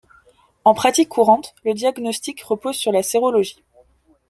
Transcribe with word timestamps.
En 0.65 0.73
pratique 0.73 1.09
courante 1.09 1.53
le 1.63 1.75
diagnostic 1.75 2.41
repose 2.41 2.75
sur 2.75 2.91
la 2.91 3.03
sérologie. 3.03 3.63